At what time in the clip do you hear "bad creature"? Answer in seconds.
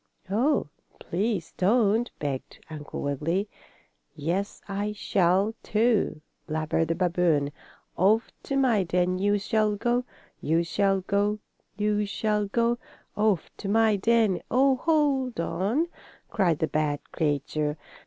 16.67-17.77